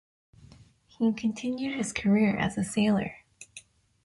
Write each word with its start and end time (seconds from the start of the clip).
He 0.87 1.13
continued 1.13 1.77
his 1.77 1.93
career 1.93 2.35
as 2.35 2.57
a 2.57 2.63
sailor. 2.63 3.17